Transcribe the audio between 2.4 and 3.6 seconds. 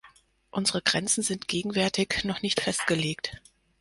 nicht festgelegt.